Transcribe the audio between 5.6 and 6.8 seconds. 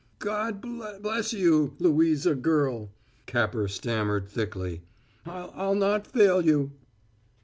not fail you."